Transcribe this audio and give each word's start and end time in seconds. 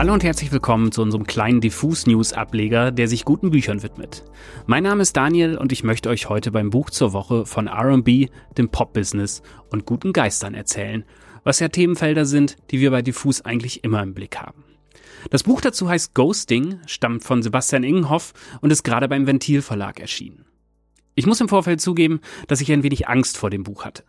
Hallo 0.00 0.14
und 0.14 0.24
herzlich 0.24 0.50
willkommen 0.50 0.92
zu 0.92 1.02
unserem 1.02 1.26
kleinen 1.26 1.60
Diffus-News-Ableger, 1.60 2.90
der 2.90 3.06
sich 3.06 3.26
guten 3.26 3.50
Büchern 3.50 3.82
widmet. 3.82 4.24
Mein 4.64 4.84
Name 4.84 5.02
ist 5.02 5.14
Daniel 5.14 5.58
und 5.58 5.72
ich 5.72 5.84
möchte 5.84 6.08
euch 6.08 6.30
heute 6.30 6.50
beim 6.50 6.70
Buch 6.70 6.88
zur 6.88 7.12
Woche 7.12 7.44
von 7.44 7.66
R&B, 7.66 8.28
dem 8.56 8.70
Pop-Business 8.70 9.42
und 9.68 9.84
guten 9.84 10.14
Geistern 10.14 10.54
erzählen, 10.54 11.04
was 11.44 11.60
ja 11.60 11.68
Themenfelder 11.68 12.24
sind, 12.24 12.56
die 12.70 12.80
wir 12.80 12.90
bei 12.90 13.02
Diffus 13.02 13.42
eigentlich 13.42 13.84
immer 13.84 14.02
im 14.02 14.14
Blick 14.14 14.38
haben. 14.38 14.64
Das 15.28 15.42
Buch 15.42 15.60
dazu 15.60 15.90
heißt 15.90 16.14
Ghosting, 16.14 16.78
stammt 16.86 17.22
von 17.22 17.42
Sebastian 17.42 17.84
Ingenhoff 17.84 18.32
und 18.62 18.70
ist 18.70 18.84
gerade 18.84 19.06
beim 19.06 19.26
Ventil 19.26 19.60
Verlag 19.60 20.00
erschienen. 20.00 20.46
Ich 21.14 21.26
muss 21.26 21.42
im 21.42 21.48
Vorfeld 21.50 21.82
zugeben, 21.82 22.20
dass 22.48 22.62
ich 22.62 22.72
ein 22.72 22.82
wenig 22.82 23.06
Angst 23.06 23.36
vor 23.36 23.50
dem 23.50 23.64
Buch 23.64 23.84
hatte. 23.84 24.04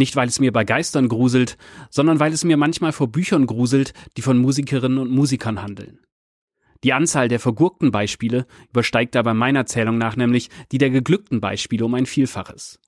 Nicht, 0.00 0.16
weil 0.16 0.28
es 0.28 0.40
mir 0.40 0.50
bei 0.50 0.64
Geistern 0.64 1.10
gruselt, 1.10 1.58
sondern 1.90 2.20
weil 2.20 2.32
es 2.32 2.42
mir 2.42 2.56
manchmal 2.56 2.92
vor 2.92 3.08
Büchern 3.08 3.44
gruselt, 3.44 3.92
die 4.16 4.22
von 4.22 4.38
Musikerinnen 4.38 4.96
und 4.96 5.10
Musikern 5.10 5.60
handeln. 5.60 6.00
Die 6.84 6.94
Anzahl 6.94 7.28
der 7.28 7.38
vergurkten 7.38 7.90
Beispiele 7.90 8.46
übersteigt 8.70 9.14
dabei 9.14 9.34
meiner 9.34 9.66
Zählung 9.66 9.98
nach 9.98 10.16
nämlich 10.16 10.48
die 10.72 10.78
der 10.78 10.88
geglückten 10.88 11.42
Beispiele 11.42 11.84
um 11.84 11.92
ein 11.92 12.06
Vielfaches. 12.06 12.80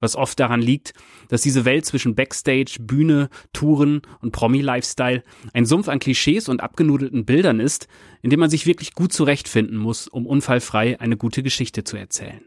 Was 0.00 0.16
oft 0.16 0.40
daran 0.40 0.62
liegt, 0.62 0.94
dass 1.28 1.42
diese 1.42 1.66
Welt 1.66 1.84
zwischen 1.84 2.14
Backstage, 2.14 2.76
Bühne, 2.80 3.28
Touren 3.52 4.00
und 4.22 4.32
Promi-Lifestyle 4.32 5.22
ein 5.52 5.66
Sumpf 5.66 5.88
an 5.88 5.98
Klischees 5.98 6.48
und 6.48 6.62
abgenudelten 6.62 7.26
Bildern 7.26 7.60
ist, 7.60 7.88
in 8.22 8.30
dem 8.30 8.40
man 8.40 8.48
sich 8.48 8.64
wirklich 8.64 8.94
gut 8.94 9.12
zurechtfinden 9.12 9.76
muss, 9.76 10.08
um 10.08 10.24
unfallfrei 10.24 10.98
eine 10.98 11.18
gute 11.18 11.42
Geschichte 11.42 11.84
zu 11.84 11.98
erzählen. 11.98 12.40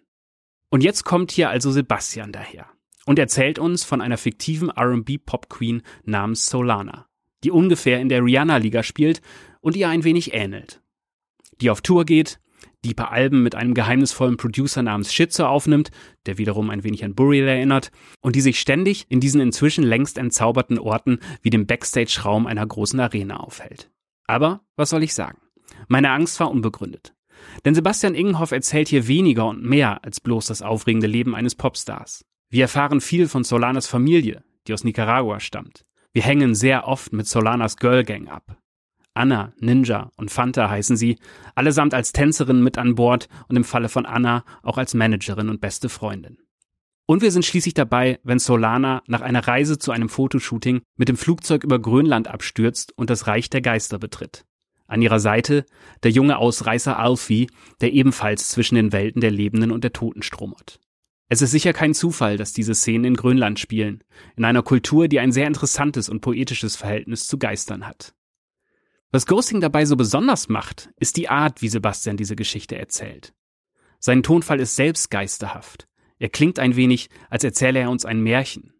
Und 0.71 0.83
jetzt 0.83 1.03
kommt 1.03 1.29
hier 1.29 1.51
also 1.51 1.69
Sebastian 1.69 2.31
daher 2.31 2.67
und 3.07 3.17
erzählt 3.17 3.57
uns 3.57 3.85
von 3.85 4.01
einer 4.01 4.17
fiktiven 4.17 4.69
R&B-Pop-Queen 4.69 5.81
namens 6.03 6.47
Solana, 6.47 7.07
die 7.43 7.51
ungefähr 7.51 8.01
in 8.01 8.09
der 8.09 8.23
Rihanna-Liga 8.23 8.83
spielt 8.83 9.21
und 9.61 9.77
ihr 9.77 9.87
ein 9.87 10.03
wenig 10.03 10.33
ähnelt. 10.33 10.81
Die 11.61 11.69
auf 11.69 11.81
Tour 11.81 12.03
geht, 12.03 12.39
die 12.83 12.93
paar 12.93 13.11
Alben 13.11 13.43
mit 13.43 13.55
einem 13.55 13.73
geheimnisvollen 13.73 14.35
Producer 14.35 14.83
namens 14.83 15.13
Shitzer 15.13 15.49
aufnimmt, 15.49 15.89
der 16.25 16.37
wiederum 16.37 16.69
ein 16.69 16.83
wenig 16.83 17.05
an 17.05 17.15
Burial 17.15 17.47
erinnert, 17.47 17.91
und 18.19 18.35
die 18.35 18.41
sich 18.41 18.59
ständig 18.59 19.05
in 19.07 19.21
diesen 19.21 19.39
inzwischen 19.39 19.85
längst 19.85 20.17
entzauberten 20.17 20.77
Orten 20.77 21.19
wie 21.41 21.49
dem 21.49 21.65
Backstage-Raum 21.65 22.45
einer 22.45 22.67
großen 22.67 22.99
Arena 22.99 23.37
aufhält. 23.37 23.89
Aber 24.25 24.65
was 24.75 24.89
soll 24.89 25.03
ich 25.03 25.13
sagen? 25.13 25.39
Meine 25.87 26.11
Angst 26.11 26.41
war 26.41 26.51
unbegründet. 26.51 27.13
Denn 27.63 27.73
Sebastian 27.73 28.15
Ingenhoff 28.15 28.51
erzählt 28.51 28.89
hier 28.89 29.07
weniger 29.07 29.47
und 29.47 29.63
mehr 29.63 30.03
als 30.03 30.19
bloß 30.19 30.47
das 30.47 30.61
aufregende 30.61 31.07
Leben 31.07 31.35
eines 31.35 31.55
Popstars. 31.55 32.25
Wir 32.49 32.63
erfahren 32.63 33.01
viel 33.01 33.27
von 33.27 33.43
Solanas 33.43 33.87
Familie, 33.87 34.43
die 34.67 34.73
aus 34.73 34.85
Nicaragua 34.85 35.39
stammt. 35.39 35.85
Wir 36.13 36.23
hängen 36.23 36.55
sehr 36.55 36.87
oft 36.87 37.11
mit 37.11 37.27
Solanas 37.27 37.75
Girl 37.75 38.03
Gang 38.03 38.29
ab. 38.29 38.57
Anna, 39.13 39.53
Ninja 39.59 40.11
und 40.15 40.31
Fanta 40.31 40.69
heißen 40.69 40.95
sie, 40.95 41.17
allesamt 41.55 41.93
als 41.93 42.13
Tänzerin 42.13 42.63
mit 42.63 42.77
an 42.77 42.95
Bord 42.95 43.27
und 43.49 43.55
im 43.55 43.63
Falle 43.63 43.89
von 43.89 44.05
Anna 44.05 44.45
auch 44.63 44.77
als 44.77 44.93
Managerin 44.93 45.49
und 45.49 45.59
beste 45.59 45.89
Freundin. 45.89 46.37
Und 47.05 47.21
wir 47.21 47.31
sind 47.31 47.45
schließlich 47.45 47.73
dabei, 47.73 48.19
wenn 48.23 48.39
Solana 48.39 49.01
nach 49.07 49.21
einer 49.21 49.45
Reise 49.47 49.77
zu 49.77 49.91
einem 49.91 50.07
Fotoshooting 50.07 50.81
mit 50.95 51.09
dem 51.09 51.17
Flugzeug 51.17 51.63
über 51.63 51.79
Grönland 51.79 52.27
abstürzt 52.27 52.93
und 52.97 53.09
das 53.09 53.27
Reich 53.27 53.49
der 53.49 53.61
Geister 53.61 53.97
betritt. 53.97 54.45
An 54.87 55.01
ihrer 55.01 55.19
Seite 55.19 55.65
der 56.03 56.11
junge 56.11 56.37
Ausreißer 56.37 56.97
Alfie, 56.97 57.49
der 57.81 57.91
ebenfalls 57.93 58.49
zwischen 58.49 58.75
den 58.75 58.93
Welten 58.93 59.19
der 59.19 59.31
Lebenden 59.31 59.71
und 59.71 59.83
der 59.83 59.93
Toten 59.93 60.21
stromert. 60.21 60.79
Es 61.29 61.41
ist 61.41 61.51
sicher 61.51 61.73
kein 61.73 61.93
Zufall, 61.93 62.37
dass 62.37 62.53
diese 62.53 62.73
Szenen 62.73 63.03
in 63.03 63.15
Grönland 63.15 63.59
spielen, 63.59 64.03
in 64.37 64.45
einer 64.45 64.63
Kultur, 64.63 65.07
die 65.07 65.19
ein 65.19 65.33
sehr 65.33 65.47
interessantes 65.47 66.07
und 66.07 66.21
poetisches 66.21 66.77
Verhältnis 66.77 67.27
zu 67.27 67.37
Geistern 67.37 67.85
hat. 67.85 68.13
Was 69.11 69.25
Ghosting 69.25 69.61
dabei 69.61 69.85
so 69.85 69.95
besonders 69.95 70.47
macht, 70.47 70.89
ist 70.97 71.17
die 71.17 71.29
Art, 71.29 71.61
wie 71.61 71.69
Sebastian 71.69 72.17
diese 72.17 72.35
Geschichte 72.35 72.77
erzählt. 72.77 73.33
Sein 73.99 74.23
Tonfall 74.23 74.59
ist 74.59 74.75
selbst 74.75 75.09
geisterhaft. 75.09 75.87
Er 76.19 76.29
klingt 76.29 76.59
ein 76.59 76.75
wenig, 76.75 77.09
als 77.29 77.43
erzähle 77.43 77.79
er 77.79 77.89
uns 77.89 78.05
ein 78.05 78.21
Märchen. 78.21 78.73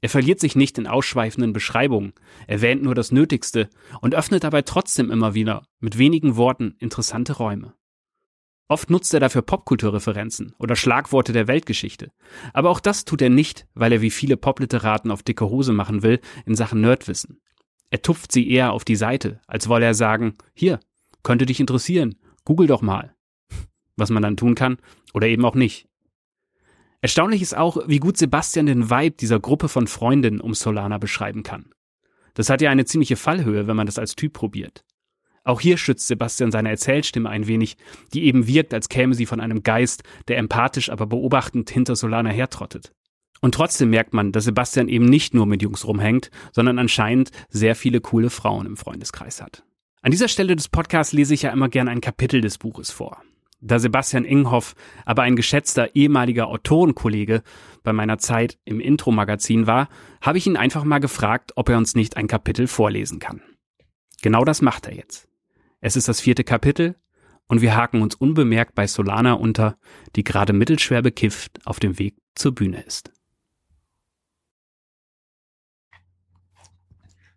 Er 0.00 0.10
verliert 0.10 0.40
sich 0.40 0.54
nicht 0.54 0.78
in 0.78 0.86
ausschweifenden 0.86 1.52
Beschreibungen, 1.52 2.12
erwähnt 2.46 2.82
nur 2.82 2.94
das 2.94 3.10
Nötigste 3.10 3.70
und 4.00 4.14
öffnet 4.14 4.44
dabei 4.44 4.62
trotzdem 4.62 5.10
immer 5.10 5.34
wieder 5.34 5.66
mit 5.80 5.98
wenigen 5.98 6.36
Worten 6.36 6.76
interessante 6.78 7.34
Räume. 7.34 7.74
Oft 8.68 8.90
nutzt 8.90 9.14
er 9.14 9.20
dafür 9.20 9.42
Popkulturreferenzen 9.42 10.54
oder 10.58 10.74
Schlagworte 10.74 11.32
der 11.32 11.46
Weltgeschichte. 11.46 12.10
Aber 12.52 12.70
auch 12.70 12.80
das 12.80 13.04
tut 13.04 13.22
er 13.22 13.30
nicht, 13.30 13.66
weil 13.74 13.92
er 13.92 14.00
wie 14.00 14.10
viele 14.10 14.36
Popliteraten 14.36 15.10
auf 15.10 15.22
dicke 15.22 15.48
Hose 15.48 15.72
machen 15.72 16.02
will 16.02 16.20
in 16.46 16.56
Sachen 16.56 16.80
Nerdwissen. 16.80 17.40
Er 17.90 18.02
tupft 18.02 18.32
sie 18.32 18.50
eher 18.50 18.72
auf 18.72 18.84
die 18.84 18.96
Seite, 18.96 19.40
als 19.46 19.68
wolle 19.68 19.86
er 19.86 19.94
sagen, 19.94 20.34
hier, 20.52 20.80
könnte 21.22 21.46
dich 21.46 21.60
interessieren, 21.60 22.16
google 22.44 22.66
doch 22.66 22.82
mal. 22.82 23.14
Was 23.96 24.10
man 24.10 24.22
dann 24.22 24.36
tun 24.36 24.56
kann 24.56 24.78
oder 25.14 25.28
eben 25.28 25.44
auch 25.44 25.54
nicht. 25.54 25.88
Erstaunlich 27.00 27.42
ist 27.42 27.56
auch, 27.56 27.76
wie 27.86 28.00
gut 28.00 28.16
Sebastian 28.16 28.66
den 28.66 28.90
Vibe 28.90 29.16
dieser 29.16 29.38
Gruppe 29.38 29.68
von 29.68 29.86
Freundinnen 29.86 30.40
um 30.40 30.54
Solana 30.54 30.98
beschreiben 30.98 31.44
kann. 31.44 31.70
Das 32.34 32.50
hat 32.50 32.60
ja 32.60 32.70
eine 32.70 32.84
ziemliche 32.84 33.16
Fallhöhe, 33.16 33.66
wenn 33.66 33.76
man 33.76 33.86
das 33.86 33.98
als 33.98 34.16
Typ 34.16 34.32
probiert. 34.32 34.84
Auch 35.46 35.60
hier 35.60 35.76
schützt 35.76 36.08
Sebastian 36.08 36.50
seine 36.50 36.70
Erzählstimme 36.70 37.30
ein 37.30 37.46
wenig, 37.46 37.76
die 38.12 38.24
eben 38.24 38.48
wirkt, 38.48 38.74
als 38.74 38.88
käme 38.88 39.14
sie 39.14 39.26
von 39.26 39.40
einem 39.40 39.62
Geist, 39.62 40.02
der 40.26 40.38
empathisch, 40.38 40.90
aber 40.90 41.06
beobachtend 41.06 41.70
hinter 41.70 41.94
Solana 41.94 42.30
hertrottet. 42.30 42.90
Und 43.40 43.54
trotzdem 43.54 43.90
merkt 43.90 44.12
man, 44.12 44.32
dass 44.32 44.42
Sebastian 44.42 44.88
eben 44.88 45.04
nicht 45.04 45.34
nur 45.34 45.46
mit 45.46 45.62
Jungs 45.62 45.86
rumhängt, 45.86 46.32
sondern 46.50 46.80
anscheinend 46.80 47.30
sehr 47.48 47.76
viele 47.76 48.00
coole 48.00 48.28
Frauen 48.28 48.66
im 48.66 48.76
Freundeskreis 48.76 49.40
hat. 49.40 49.62
An 50.02 50.10
dieser 50.10 50.26
Stelle 50.26 50.56
des 50.56 50.68
Podcasts 50.68 51.12
lese 51.12 51.34
ich 51.34 51.42
ja 51.42 51.52
immer 51.52 51.68
gerne 51.68 51.92
ein 51.92 52.00
Kapitel 52.00 52.40
des 52.40 52.58
Buches 52.58 52.90
vor. 52.90 53.22
Da 53.60 53.78
Sebastian 53.78 54.24
Inghoff 54.24 54.74
aber 55.04 55.22
ein 55.22 55.36
geschätzter 55.36 55.94
ehemaliger 55.94 56.48
Autorenkollege 56.48 57.44
bei 57.84 57.92
meiner 57.92 58.18
Zeit 58.18 58.58
im 58.64 58.80
Intro-Magazin 58.80 59.68
war, 59.68 59.88
habe 60.20 60.38
ich 60.38 60.46
ihn 60.48 60.56
einfach 60.56 60.82
mal 60.82 60.98
gefragt, 60.98 61.52
ob 61.54 61.68
er 61.68 61.78
uns 61.78 61.94
nicht 61.94 62.16
ein 62.16 62.26
Kapitel 62.26 62.66
vorlesen 62.66 63.20
kann. 63.20 63.42
Genau 64.22 64.44
das 64.44 64.60
macht 64.60 64.86
er 64.86 64.94
jetzt. 64.94 65.25
Es 65.86 65.94
ist 65.94 66.08
das 66.08 66.20
vierte 66.20 66.42
Kapitel 66.42 66.96
und 67.46 67.60
wir 67.60 67.76
haken 67.76 68.02
uns 68.02 68.16
unbemerkt 68.16 68.74
bei 68.74 68.88
Solana 68.88 69.34
unter, 69.34 69.78
die 70.16 70.24
gerade 70.24 70.52
mittelschwer 70.52 71.00
bekifft 71.00 71.64
auf 71.64 71.78
dem 71.78 72.00
Weg 72.00 72.16
zur 72.34 72.52
Bühne 72.52 72.82
ist. 72.82 73.12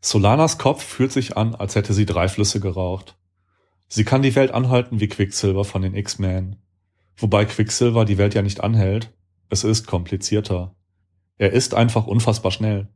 Solanas 0.01 0.57
Kopf 0.57 0.83
fühlt 0.83 1.11
sich 1.11 1.37
an, 1.37 1.53
als 1.53 1.75
hätte 1.75 1.93
sie 1.93 2.07
drei 2.07 2.27
Flüsse 2.27 2.59
geraucht. 2.59 3.19
Sie 3.87 4.03
kann 4.03 4.23
die 4.23 4.33
Welt 4.33 4.49
anhalten 4.49 4.99
wie 4.99 5.09
Quicksilver 5.09 5.63
von 5.63 5.83
den 5.83 5.93
X-Men. 5.93 6.55
Wobei 7.17 7.45
Quicksilver 7.45 8.03
die 8.03 8.17
Welt 8.17 8.33
ja 8.33 8.41
nicht 8.41 8.61
anhält. 8.61 9.13
Es 9.49 9.63
ist 9.63 9.85
komplizierter. 9.85 10.75
Er 11.37 11.53
ist 11.53 11.75
einfach 11.75 12.07
unfassbar 12.07 12.51
schnell. 12.51 12.87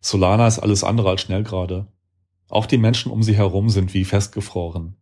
Solana 0.00 0.46
ist 0.46 0.60
alles 0.60 0.84
andere 0.84 1.10
als 1.10 1.22
schnell 1.22 1.42
gerade. 1.42 1.88
Auch 2.52 2.66
die 2.66 2.76
Menschen 2.76 3.10
um 3.10 3.22
sie 3.22 3.34
herum 3.34 3.70
sind 3.70 3.94
wie 3.94 4.04
festgefroren. 4.04 4.96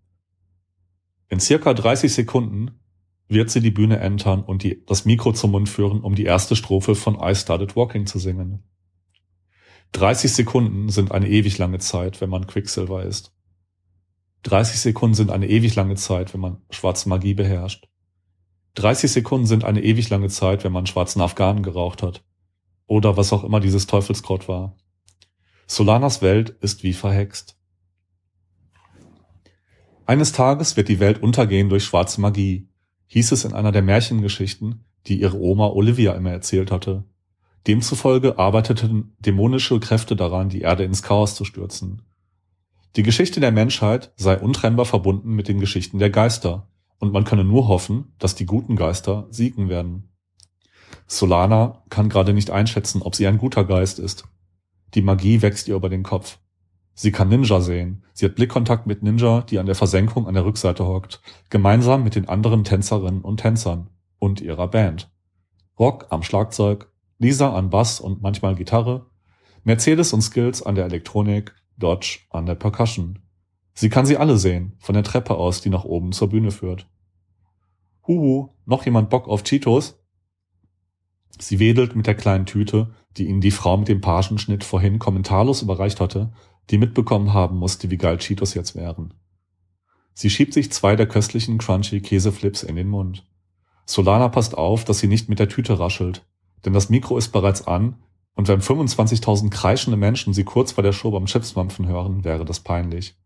In 1.29 1.41
circa 1.41 1.75
30 1.75 2.15
Sekunden 2.15 2.79
wird 3.27 3.51
sie 3.51 3.61
die 3.61 3.73
Bühne 3.73 3.99
entern 3.99 4.45
und 4.45 4.63
die, 4.63 4.85
das 4.87 5.05
Mikro 5.05 5.33
zum 5.33 5.51
Mund 5.51 5.69
führen, 5.69 6.03
um 6.03 6.15
die 6.15 6.27
erste 6.27 6.55
Strophe 6.55 6.95
von 6.95 7.19
I 7.21 7.35
Started 7.35 7.75
Walking 7.75 8.07
zu 8.07 8.21
singen. 8.21 8.63
30 9.91 10.33
Sekunden 10.33 10.91
sind 10.91 11.11
eine 11.11 11.29
ewig 11.29 11.59
lange 11.59 11.81
Zeit, 11.81 12.21
wenn 12.21 12.31
man 12.31 12.47
Quicksilver 12.47 13.03
ist. 13.03 13.35
30 14.45 14.79
Sekunden 14.79 15.15
sind 15.15 15.33
eine 15.33 15.49
ewig 15.49 15.75
lange 15.75 15.97
Zeit, 15.97 16.33
wenn 16.33 16.41
man 16.41 16.63
schwarze 16.71 17.09
Magie 17.09 17.35
beherrscht. 17.35 17.89
30 18.77 19.11
Sekunden 19.11 19.47
sind 19.47 19.65
eine 19.65 19.83
ewig 19.83 20.09
lange 20.09 20.29
Zeit, 20.29 20.63
wenn 20.63 20.73
man 20.73 20.87
schwarzen 20.87 21.21
Afghanen 21.21 21.65
geraucht 21.65 22.05
hat. 22.05 22.23
Oder 22.87 23.17
was 23.17 23.33
auch 23.33 23.43
immer 23.43 23.59
dieses 23.59 23.89
Teufelskraut 23.89 24.47
war. 24.47 24.77
Solanas 25.71 26.21
Welt 26.21 26.51
ist 26.63 26.83
wie 26.83 26.93
verhext. 26.93 27.57
Eines 30.05 30.33
Tages 30.33 30.77
wird 30.77 30.89
die 30.89 30.99
Welt 30.99 31.23
untergehen 31.23 31.69
durch 31.69 31.85
schwarze 31.85 32.21
Magie, 32.21 32.69
hieß 33.07 33.31
es 33.31 33.45
in 33.45 33.53
einer 33.53 33.71
der 33.71 33.83
Märchengeschichten, 33.83 34.85
die 35.07 35.21
ihre 35.21 35.39
Oma 35.39 35.69
Olivia 35.69 36.15
immer 36.15 36.33
erzählt 36.33 36.73
hatte. 36.73 37.05
Demzufolge 37.69 38.37
arbeiteten 38.37 39.15
dämonische 39.21 39.79
Kräfte 39.79 40.17
daran, 40.17 40.49
die 40.49 40.63
Erde 40.63 40.83
ins 40.83 41.05
Chaos 41.05 41.37
zu 41.37 41.45
stürzen. 41.45 42.03
Die 42.97 43.05
Geschichte 43.05 43.39
der 43.39 43.53
Menschheit 43.53 44.13
sei 44.17 44.37
untrennbar 44.41 44.87
verbunden 44.87 45.37
mit 45.37 45.47
den 45.47 45.61
Geschichten 45.61 46.01
der 46.01 46.11
Geister, 46.11 46.67
und 46.99 47.13
man 47.13 47.23
könne 47.23 47.45
nur 47.45 47.69
hoffen, 47.69 48.13
dass 48.19 48.35
die 48.35 48.45
guten 48.45 48.75
Geister 48.75 49.29
siegen 49.31 49.69
werden. 49.69 50.09
Solana 51.07 51.85
kann 51.91 52.09
gerade 52.09 52.35
nicht 52.35 52.51
einschätzen, 52.51 53.03
ob 53.03 53.15
sie 53.15 53.29
ein 53.29 53.39
guter 53.39 53.65
Geist 53.65 54.01
ist. 54.01 54.25
Die 54.95 55.03
Magie 55.03 55.43
wächst 55.43 55.69
ihr 55.69 55.77
über 55.77 55.89
den 55.89 56.03
Kopf. 56.03 56.39
Sie 56.95 57.13
kann 57.13 57.29
Ninja 57.29 57.61
sehen. 57.61 58.05
Sie 58.13 58.27
hat 58.27 58.35
Blickkontakt 58.35 58.87
mit 58.87 59.03
Ninja, 59.03 59.43
die 59.43 59.59
an 59.59 59.67
der 59.67 59.75
Versenkung 59.75 60.27
an 60.27 60.35
der 60.35 60.45
Rückseite 60.45 60.87
hockt, 60.87 61.23
gemeinsam 61.49 62.05
mit 62.05 62.15
den 62.15 62.29
anderen 62.29 62.65
Tänzerinnen 62.65 63.23
und 63.23 63.39
Tänzern 63.39 63.89
und 64.19 64.41
ihrer 64.41 64.69
Band. 64.69 65.11
Rock 65.79 66.07
am 66.11 66.23
Schlagzeug, 66.23 66.93
Lisa 67.19 67.55
an 67.55 67.71
Bass 67.71 68.01
und 68.01 68.21
manchmal 68.21 68.55
Gitarre, 68.55 69.07
Mercedes 69.65 70.13
und 70.13 70.23
Skills 70.23 70.63
an 70.63 70.75
der 70.75 70.85
Elektronik, 70.85 71.55
Dodge 71.79 72.21
an 72.31 72.47
der 72.47 72.55
Percussion. 72.55 73.21
Sie 73.75 73.89
kann 73.89 74.07
sie 74.07 74.17
alle 74.17 74.37
sehen, 74.37 74.75
von 74.79 74.95
der 74.95 75.05
Treppe 75.05 75.37
aus, 75.37 75.61
die 75.61 75.71
nach 75.71 75.85
oben 75.85 76.13
zur 76.13 76.29
Bühne 76.29 76.51
führt. 76.51 76.87
Huhu, 78.07 78.51
noch 78.67 78.85
jemand 78.85 79.09
Bock 79.09 79.29
auf 79.29 79.43
Cheetos? 79.43 80.00
Sie 81.39 81.59
wedelt 81.59 81.97
mit 81.97 82.07
der 82.07 82.15
kleinen 82.15 82.47
Tüte, 82.47 82.95
die 83.17 83.29
ihnen 83.29 83.41
die 83.41 83.51
Frau 83.51 83.77
mit 83.77 83.89
dem 83.89 84.01
Pagenschnitt 84.01 84.65
vorhin 84.65 84.99
kommentarlos 84.99 85.63
überreicht 85.63 86.01
hatte, 86.01 86.33
die 86.71 86.79
mitbekommen 86.79 87.33
haben 87.33 87.57
musste, 87.57 87.91
wie 87.91 87.97
geil 87.97 88.19
Cheetos 88.19 88.55
jetzt 88.55 88.75
wären. 88.75 89.15
Sie 90.15 90.31
schiebt 90.31 90.55
sich 90.55 90.71
zwei 90.73 90.97
der 90.97 91.07
köstlichen 91.07 91.59
crunchy 91.59 92.01
Käseflips 92.01 92.63
in 92.63 92.77
den 92.77 92.89
Mund. 92.89 93.27
Solana 93.87 94.29
passt 94.29 94.57
auf, 94.57 94.85
dass 94.85 94.99
sie 94.99 95.09
nicht 95.09 95.29
mit 95.29 95.39
der 95.39 95.49
Tüte 95.49 95.79
raschelt, 95.79 96.27
denn 96.65 96.73
das 96.73 96.91
Mikro 96.91 97.17
ist 97.17 97.29
bereits 97.29 97.67
an 97.67 97.97
und 98.35 98.49
wenn 98.49 98.61
25.000 98.61 99.51
kreischende 99.51 99.97
Menschen 99.97 100.33
sie 100.33 100.45
kurz 100.45 100.73
vor 100.73 100.83
der 100.83 100.93
Show 100.93 101.11
beim 101.11 101.27
Chipsmampfen 101.27 101.87
hören, 101.87 102.25
wäre 102.25 102.45
das 102.45 102.61
peinlich. 102.61 103.17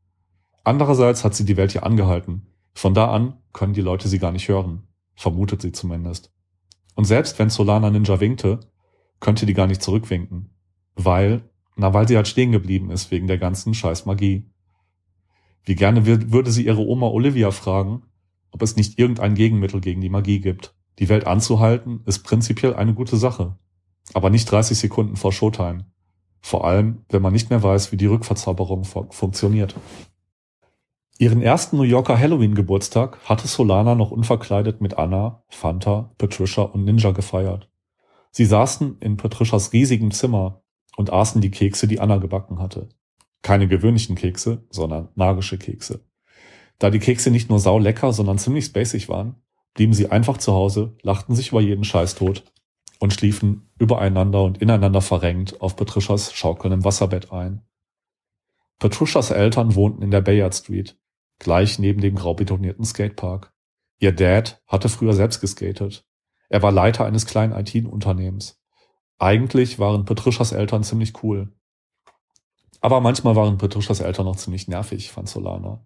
Andererseits 0.65 1.25
hat 1.25 1.35
sie 1.35 1.45
die 1.45 1.57
Welt 1.57 1.73
hier 1.73 1.85
angehalten. 1.85 2.47
Von 2.73 2.95
da 2.95 3.13
an 3.13 3.35
können 3.53 3.75
die 3.75 3.83
Leute 3.83 4.09
sie 4.09 4.19
gar 4.19 4.33
nicht 4.33 4.49
hören. 4.49 4.89
Vermutet 5.15 5.63
sie 5.63 5.73
zumindest. 5.73 6.33
Und 6.95 7.05
selbst 7.05 7.39
wenn 7.39 7.51
Solana 7.51 7.91
Ninja 7.91 8.21
winkte, 8.21 8.61
könnte 9.21 9.47
die 9.47 9.55
gar 9.55 9.67
nicht 9.67 9.83
zurückwinken. 9.83 10.51
Weil, 10.95 11.49
na, 11.77 11.93
weil 11.93 12.07
sie 12.07 12.17
halt 12.17 12.29
stehen 12.29 12.53
geblieben 12.53 12.91
ist 12.91 13.11
wegen 13.11 13.27
der 13.27 13.39
ganzen 13.39 13.75
scheiß 13.75 14.07
Magie. 14.07 14.51
Wie 15.65 15.75
gerne 15.75 16.07
würde 16.07 16.51
sie 16.51 16.67
ihre 16.67 16.87
Oma 16.87 17.07
Olivia 17.09 17.51
fragen, 17.51 18.03
ob 18.51 18.63
es 18.63 18.77
nicht 18.77 18.99
irgendein 18.99 19.35
Gegenmittel 19.35 19.81
gegen 19.81 20.01
die 20.01 20.11
Magie 20.11 20.41
gibt. 20.41 20.75
Die 20.99 21.09
Welt 21.09 21.27
anzuhalten 21.27 22.03
ist 22.07 22.23
prinzipiell 22.23 22.75
eine 22.75 22.95
gute 22.95 23.17
Sache. 23.17 23.57
Aber 24.13 24.31
nicht 24.31 24.51
30 24.51 24.79
Sekunden 24.79 25.17
vor 25.17 25.33
Showtime. 25.33 25.87
Vor 26.41 26.67
allem, 26.67 27.05
wenn 27.09 27.23
man 27.23 27.33
nicht 27.33 27.51
mehr 27.51 27.63
weiß, 27.63 27.91
wie 27.91 27.97
die 27.97 28.07
Rückverzauberung 28.07 28.85
funktioniert. 28.85 29.75
Ihren 31.17 31.43
ersten 31.43 31.77
New 31.77 31.85
Yorker 31.85 32.19
Halloween-Geburtstag 32.19 33.19
hatte 33.25 33.47
Solana 33.47 33.95
noch 33.95 34.11
unverkleidet 34.11 34.81
mit 34.81 34.99
Anna, 34.99 35.45
Fanta, 35.49 36.13
Patricia 36.19 36.65
und 36.65 36.85
Ninja 36.85 37.13
gefeiert. 37.13 37.71
Sie 38.33 38.45
saßen 38.45 38.99
in 38.99 39.17
Patricias 39.17 39.73
riesigem 39.73 40.11
Zimmer 40.11 40.65
und 40.97 41.13
aßen 41.13 41.41
die 41.41 41.53
Kekse, 41.53 41.87
die 41.87 42.01
Anna 42.01 42.17
gebacken 42.17 42.59
hatte. 42.59 42.89
Keine 43.43 43.69
gewöhnlichen 43.69 44.17
Kekse, 44.17 44.65
sondern 44.71 45.09
magische 45.15 45.57
Kekse. 45.57 46.05
Da 46.81 46.91
die 46.91 46.99
Kekse 46.99 47.31
nicht 47.31 47.49
nur 47.49 47.61
sau 47.61 47.79
lecker, 47.79 48.13
sondern 48.13 48.39
ziemlich 48.39 48.65
spacig 48.65 49.09
waren, 49.09 49.37
blieben 49.75 49.93
sie 49.93 50.11
einfach 50.11 50.39
zu 50.39 50.53
Hause, 50.53 50.97
lachten 51.03 51.37
sich 51.37 51.51
über 51.51 51.61
jeden 51.61 51.85
Scheiß 51.85 52.17
tot 52.17 52.43
und 52.99 53.13
schliefen 53.13 53.71
übereinander 53.79 54.43
und 54.43 54.59
ineinander 54.59 55.01
verrenkt 55.01 55.61
auf 55.61 55.77
Patricias 55.77 56.33
schaukelndem 56.33 56.85
Wasserbett 56.85 57.31
ein. 57.31 57.63
Patricias 58.81 59.31
Eltern 59.31 59.77
wohnten 59.77 60.03
in 60.03 60.11
der 60.11 60.21
Bayard 60.21 60.57
Street, 60.57 60.99
gleich 61.39 61.79
neben 61.79 62.01
dem 62.01 62.15
grau 62.15 62.35
betonierten 62.35 62.85
Skatepark. 62.85 63.53
Ihr 63.99 64.13
Dad 64.13 64.63
hatte 64.67 64.89
früher 64.89 65.13
selbst 65.13 65.41
geskatet. 65.41 66.05
Er 66.49 66.63
war 66.63 66.73
Leiter 66.73 67.05
eines 67.05 67.27
kleinen 67.27 67.53
IT-Unternehmens. 67.53 68.61
Eigentlich 69.19 69.79
waren 69.79 70.05
Patricias 70.05 70.53
Eltern 70.53 70.85
ziemlich 70.85 71.23
cool. 71.23 71.53
Aber 72.81 73.01
manchmal 73.01 73.37
waren 73.37 73.59
Patricias 73.59 74.01
Eltern 74.01 74.27
auch 74.27 74.37
ziemlich 74.37 74.69
nervig, 74.69 75.11
fand 75.11 75.29
Solana. 75.29 75.85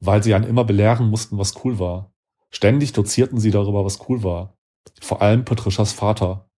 Weil 0.00 0.22
sie 0.22 0.34
einen 0.34 0.46
immer 0.46 0.64
belehren 0.64 1.08
mussten, 1.08 1.38
was 1.38 1.64
cool 1.64 1.78
war. 1.78 2.12
Ständig 2.50 2.92
dozierten 2.92 3.38
sie 3.38 3.50
darüber, 3.50 3.84
was 3.84 4.08
cool 4.08 4.22
war. 4.22 4.56
Vor 5.00 5.22
allem 5.22 5.44
Patricias 5.44 5.92
Vater. 5.92 6.50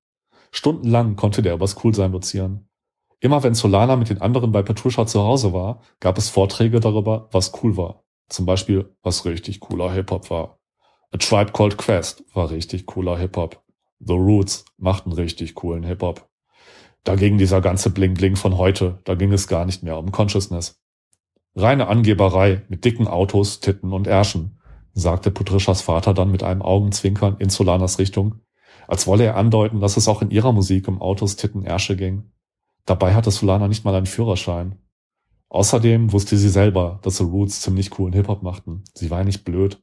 Stundenlang 0.50 1.16
konnte 1.16 1.42
der 1.42 1.54
übers 1.54 1.74
Coolsein 1.74 2.12
dozieren. 2.12 2.68
Immer 3.20 3.42
wenn 3.42 3.54
Solana 3.54 3.96
mit 3.96 4.08
den 4.08 4.20
anderen 4.20 4.52
bei 4.52 4.62
Patricia 4.62 5.06
zu 5.06 5.22
Hause 5.22 5.52
war, 5.52 5.82
gab 6.00 6.18
es 6.18 6.28
Vorträge 6.28 6.80
darüber, 6.80 7.28
was 7.32 7.52
cool 7.62 7.76
war. 7.76 8.05
Zum 8.28 8.46
Beispiel, 8.46 8.94
was 9.02 9.24
richtig 9.24 9.60
cooler 9.60 9.92
Hip-Hop 9.92 10.30
war. 10.30 10.58
A 11.12 11.18
Tribe 11.18 11.52
Called 11.52 11.78
Quest 11.78 12.24
war 12.34 12.50
richtig 12.50 12.86
cooler 12.86 13.16
Hip-Hop. 13.18 13.62
The 14.00 14.14
Roots 14.14 14.64
machten 14.76 15.12
richtig 15.12 15.54
coolen 15.54 15.84
Hip-Hop. 15.84 16.28
Dagegen 17.04 17.38
dieser 17.38 17.60
ganze 17.60 17.90
Bling-Bling 17.90 18.36
von 18.36 18.58
heute, 18.58 18.98
da 19.04 19.14
ging 19.14 19.32
es 19.32 19.46
gar 19.46 19.64
nicht 19.64 19.82
mehr 19.84 19.96
um 19.96 20.10
Consciousness. 20.10 20.82
Reine 21.54 21.86
Angeberei 21.86 22.62
mit 22.68 22.84
dicken 22.84 23.06
Autos, 23.06 23.60
Titten 23.60 23.92
und 23.92 24.06
Ärschen, 24.06 24.58
sagte 24.92 25.30
Patricias 25.30 25.82
Vater 25.82 26.12
dann 26.14 26.30
mit 26.30 26.42
einem 26.42 26.62
Augenzwinkern 26.62 27.36
in 27.38 27.48
Solanas 27.48 27.98
Richtung, 27.98 28.40
als 28.88 29.06
wolle 29.06 29.24
er 29.24 29.36
andeuten, 29.36 29.80
dass 29.80 29.96
es 29.96 30.08
auch 30.08 30.20
in 30.20 30.30
ihrer 30.30 30.52
Musik 30.52 30.88
um 30.88 31.00
Autos, 31.00 31.36
Titten, 31.36 31.64
Ärsche 31.64 31.96
ging. 31.96 32.30
Dabei 32.84 33.14
hatte 33.14 33.30
Solana 33.30 33.68
nicht 33.68 33.84
mal 33.84 33.94
einen 33.94 34.06
Führerschein. 34.06 34.78
Außerdem 35.56 36.12
wusste 36.12 36.36
sie 36.36 36.50
selber, 36.50 37.00
dass 37.00 37.16
The 37.16 37.24
Roots 37.24 37.62
ziemlich 37.62 37.88
coolen 37.88 38.12
Hip-Hop 38.12 38.42
machten. 38.42 38.84
Sie 38.92 39.10
war 39.10 39.24
nicht 39.24 39.42
blöd. 39.42 39.82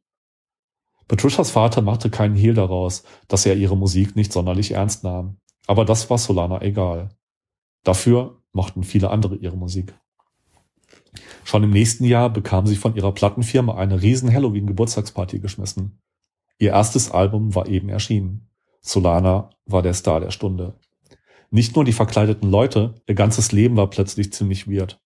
Patricias 1.08 1.50
Vater 1.50 1.82
machte 1.82 2.12
keinen 2.12 2.36
Hehl 2.36 2.54
daraus, 2.54 3.02
dass 3.28 3.48
er 3.48 3.56
ihre 3.56 3.76
Musik 3.76 4.16
nicht 4.16 4.32
sonderlich 4.32 4.74
ernst 4.74 5.04
nahm. 5.04 5.38
Aber 5.66 5.84
das 5.84 6.12
war 6.12 6.20
Solana 6.20 6.62
egal. 6.62 7.10
Dafür 7.84 8.44
mochten 8.52 8.84
viele 8.84 9.10
andere 9.10 9.36
ihre 9.38 9.58
Musik. 9.58 9.96
Schon 11.44 11.64
im 11.64 11.72
nächsten 11.72 12.06
Jahr 12.06 12.30
bekam 12.30 12.68
sie 12.68 12.76
von 12.76 12.96
ihrer 12.96 13.12
Plattenfirma 13.12 13.74
eine 13.74 14.00
riesen 14.00 14.32
Halloween-Geburtstagsparty 14.32 15.40
geschmissen. 15.40 16.00
Ihr 16.60 16.70
erstes 16.70 17.10
Album 17.10 17.56
war 17.56 17.68
eben 17.68 17.90
erschienen. 17.90 18.48
Solana 18.82 19.50
war 19.66 19.82
der 19.82 19.96
Star 19.96 20.20
der 20.20 20.30
Stunde. 20.30 20.80
Nicht 21.50 21.76
nur 21.76 21.84
die 21.84 21.94
verkleideten 21.94 22.52
Leute, 22.52 22.94
ihr 23.08 23.16
ganzes 23.16 23.52
Leben 23.52 23.76
war 23.76 23.90
plötzlich 23.90 24.32
ziemlich 24.32 24.68
weird. 24.68 25.00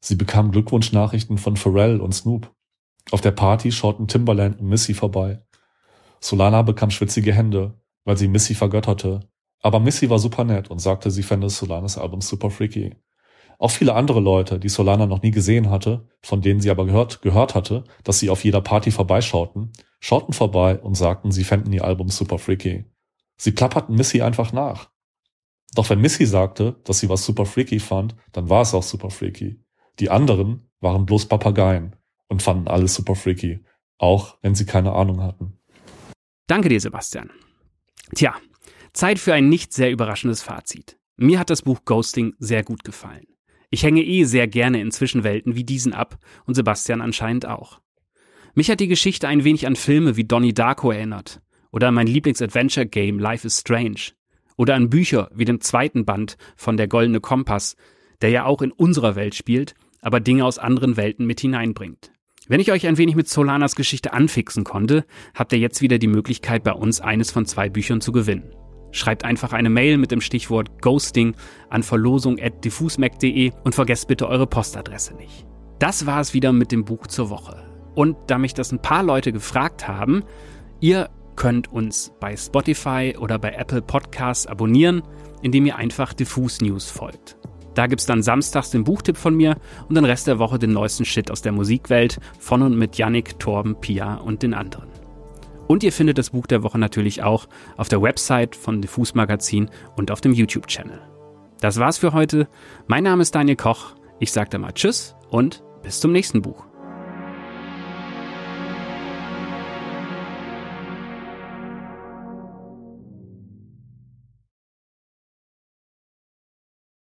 Sie 0.00 0.14
bekam 0.14 0.50
Glückwunschnachrichten 0.50 1.38
von 1.38 1.56
Pharrell 1.56 2.00
und 2.00 2.12
Snoop. 2.12 2.52
Auf 3.10 3.20
der 3.20 3.32
Party 3.32 3.70
schauten 3.70 4.08
Timbaland 4.08 4.60
und 4.60 4.68
Missy 4.68 4.94
vorbei. 4.94 5.42
Solana 6.20 6.62
bekam 6.62 6.90
schwitzige 6.90 7.32
Hände, 7.32 7.74
weil 8.04 8.16
sie 8.16 8.28
Missy 8.28 8.54
vergötterte. 8.54 9.20
Aber 9.62 9.80
Missy 9.80 10.08
war 10.08 10.18
super 10.18 10.44
nett 10.44 10.70
und 10.70 10.78
sagte, 10.78 11.10
sie 11.10 11.22
fände 11.22 11.50
Solanas 11.50 11.98
Album 11.98 12.20
super 12.20 12.50
freaky. 12.50 12.96
Auch 13.58 13.70
viele 13.70 13.94
andere 13.94 14.20
Leute, 14.20 14.58
die 14.58 14.70
Solana 14.70 15.04
noch 15.04 15.20
nie 15.20 15.32
gesehen 15.32 15.68
hatte, 15.68 16.08
von 16.22 16.40
denen 16.40 16.60
sie 16.60 16.70
aber 16.70 16.86
gehört, 16.86 17.20
gehört 17.20 17.54
hatte, 17.54 17.84
dass 18.04 18.18
sie 18.18 18.30
auf 18.30 18.42
jeder 18.42 18.62
Party 18.62 18.90
vorbeischauten, 18.90 19.70
schauten 20.00 20.32
vorbei 20.32 20.78
und 20.78 20.94
sagten, 20.94 21.30
sie 21.30 21.44
fänden 21.44 21.72
ihr 21.74 21.84
Album 21.84 22.08
super 22.08 22.38
freaky. 22.38 22.86
Sie 23.36 23.52
plapperten 23.52 23.94
Missy 23.94 24.22
einfach 24.22 24.52
nach. 24.52 24.88
Doch 25.74 25.90
wenn 25.90 26.00
Missy 26.00 26.24
sagte, 26.24 26.80
dass 26.84 27.00
sie 27.00 27.10
was 27.10 27.24
super 27.24 27.44
freaky 27.44 27.80
fand, 27.80 28.14
dann 28.32 28.48
war 28.48 28.62
es 28.62 28.72
auch 28.72 28.82
super 28.82 29.10
freaky. 29.10 29.62
Die 30.00 30.10
anderen 30.10 30.70
waren 30.80 31.04
bloß 31.04 31.26
Papageien 31.26 31.94
und 32.28 32.42
fanden 32.42 32.68
alles 32.68 32.94
super 32.94 33.14
freaky, 33.14 33.60
auch 33.98 34.38
wenn 34.40 34.54
sie 34.54 34.64
keine 34.64 34.92
Ahnung 34.92 35.22
hatten. 35.22 35.58
Danke 36.46 36.70
dir, 36.70 36.80
Sebastian. 36.80 37.30
Tja, 38.14 38.34
Zeit 38.94 39.18
für 39.18 39.34
ein 39.34 39.50
nicht 39.50 39.74
sehr 39.74 39.90
überraschendes 39.90 40.42
Fazit. 40.42 40.98
Mir 41.16 41.38
hat 41.38 41.50
das 41.50 41.62
Buch 41.62 41.84
Ghosting 41.84 42.34
sehr 42.38 42.64
gut 42.64 42.82
gefallen. 42.82 43.26
Ich 43.68 43.82
hänge 43.82 44.02
eh 44.02 44.24
sehr 44.24 44.48
gerne 44.48 44.80
in 44.80 44.90
Zwischenwelten 44.90 45.54
wie 45.54 45.64
diesen 45.64 45.92
ab 45.92 46.18
und 46.46 46.54
Sebastian 46.54 47.02
anscheinend 47.02 47.46
auch. 47.46 47.80
Mich 48.54 48.70
hat 48.70 48.80
die 48.80 48.88
Geschichte 48.88 49.28
ein 49.28 49.44
wenig 49.44 49.66
an 49.66 49.76
Filme 49.76 50.16
wie 50.16 50.24
Donnie 50.24 50.54
Darko 50.54 50.90
erinnert 50.90 51.40
oder 51.70 51.88
an 51.88 51.94
mein 51.94 52.08
Lieblings-Adventure-Game 52.08 53.18
Life 53.18 53.46
is 53.46 53.60
Strange 53.60 54.12
oder 54.56 54.74
an 54.74 54.90
Bücher 54.90 55.30
wie 55.34 55.44
dem 55.44 55.60
zweiten 55.60 56.04
Band 56.04 56.36
von 56.56 56.76
Der 56.76 56.88
Goldene 56.88 57.20
Kompass, 57.20 57.76
der 58.22 58.30
ja 58.30 58.44
auch 58.44 58.62
in 58.62 58.72
unserer 58.72 59.14
Welt 59.14 59.34
spielt, 59.34 59.74
aber 60.00 60.20
Dinge 60.20 60.44
aus 60.44 60.58
anderen 60.58 60.96
Welten 60.96 61.26
mit 61.26 61.40
hineinbringt. 61.40 62.12
Wenn 62.48 62.60
ich 62.60 62.72
euch 62.72 62.86
ein 62.86 62.98
wenig 62.98 63.14
mit 63.14 63.28
Solanas 63.28 63.76
Geschichte 63.76 64.12
anfixen 64.12 64.64
konnte, 64.64 65.04
habt 65.34 65.52
ihr 65.52 65.58
jetzt 65.58 65.82
wieder 65.82 65.98
die 65.98 66.08
Möglichkeit, 66.08 66.64
bei 66.64 66.72
uns 66.72 67.00
eines 67.00 67.30
von 67.30 67.46
zwei 67.46 67.68
Büchern 67.68 68.00
zu 68.00 68.10
gewinnen. 68.10 68.54
Schreibt 68.92 69.24
einfach 69.24 69.52
eine 69.52 69.70
Mail 69.70 69.98
mit 69.98 70.10
dem 70.10 70.20
Stichwort 70.20 70.82
Ghosting 70.82 71.36
an 71.68 71.82
verlosung.diffusmac.de 71.82 73.52
und 73.62 73.74
vergesst 73.74 74.08
bitte 74.08 74.28
eure 74.28 74.48
Postadresse 74.48 75.14
nicht. 75.14 75.46
Das 75.78 76.06
war 76.06 76.20
es 76.20 76.34
wieder 76.34 76.52
mit 76.52 76.72
dem 76.72 76.84
Buch 76.84 77.06
zur 77.06 77.30
Woche. 77.30 77.62
Und 77.94 78.16
da 78.26 78.38
mich 78.38 78.54
das 78.54 78.72
ein 78.72 78.82
paar 78.82 79.02
Leute 79.02 79.32
gefragt 79.32 79.86
haben, 79.86 80.24
ihr 80.80 81.08
könnt 81.36 81.72
uns 81.72 82.12
bei 82.20 82.36
Spotify 82.36 83.14
oder 83.18 83.38
bei 83.38 83.52
Apple 83.52 83.80
Podcasts 83.80 84.46
abonnieren, 84.46 85.02
indem 85.42 85.66
ihr 85.66 85.76
einfach 85.76 86.12
Diffus 86.12 86.60
News 86.60 86.90
folgt. 86.90 87.36
Da 87.74 87.86
gibt's 87.86 88.06
dann 88.06 88.22
samstags 88.22 88.70
den 88.70 88.84
Buchtipp 88.84 89.16
von 89.16 89.34
mir 89.34 89.56
und 89.88 89.94
den 89.94 90.04
Rest 90.04 90.26
der 90.26 90.38
Woche 90.38 90.58
den 90.58 90.72
neuesten 90.72 91.04
Shit 91.04 91.30
aus 91.30 91.42
der 91.42 91.52
Musikwelt 91.52 92.18
von 92.38 92.62
und 92.62 92.76
mit 92.76 92.96
Yannick, 92.96 93.38
Torben, 93.38 93.80
Pia 93.80 94.14
und 94.16 94.42
den 94.42 94.54
anderen. 94.54 94.88
Und 95.68 95.84
ihr 95.84 95.92
findet 95.92 96.18
das 96.18 96.30
Buch 96.30 96.48
der 96.48 96.64
Woche 96.64 96.78
natürlich 96.78 97.22
auch 97.22 97.46
auf 97.76 97.88
der 97.88 98.02
Website 98.02 98.56
von 98.56 98.82
Diffus 98.82 99.14
Magazin 99.14 99.70
und 99.96 100.10
auf 100.10 100.20
dem 100.20 100.32
YouTube-Channel. 100.32 101.00
Das 101.60 101.78
war's 101.78 101.98
für 101.98 102.12
heute. 102.12 102.48
Mein 102.88 103.04
Name 103.04 103.22
ist 103.22 103.34
Daniel 103.34 103.56
Koch. 103.56 103.94
Ich 104.18 104.32
sage 104.32 104.58
mal 104.58 104.72
Tschüss 104.72 105.14
und 105.28 105.62
bis 105.82 106.00
zum 106.00 106.10
nächsten 106.10 106.42
Buch. 106.42 106.69